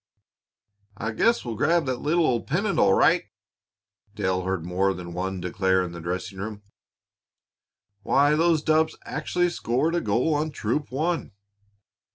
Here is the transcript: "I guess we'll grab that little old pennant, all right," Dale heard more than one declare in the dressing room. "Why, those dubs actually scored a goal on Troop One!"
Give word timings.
"I 0.97 1.11
guess 1.11 1.45
we'll 1.45 1.53
grab 1.55 1.85
that 1.85 2.01
little 2.01 2.25
old 2.25 2.47
pennant, 2.47 2.79
all 2.79 2.95
right," 2.95 3.25
Dale 4.15 4.41
heard 4.41 4.65
more 4.65 4.95
than 4.95 5.13
one 5.13 5.39
declare 5.39 5.83
in 5.83 5.91
the 5.91 6.01
dressing 6.01 6.39
room. 6.39 6.63
"Why, 8.01 8.33
those 8.35 8.63
dubs 8.63 8.97
actually 9.05 9.49
scored 9.51 9.93
a 9.93 10.01
goal 10.01 10.33
on 10.33 10.49
Troop 10.49 10.91
One!" 10.91 11.33